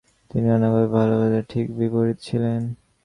[0.31, 2.61] তিনি নানাভাবে ভলতেয়ারের ঠিক বিপরীত ছিলেন।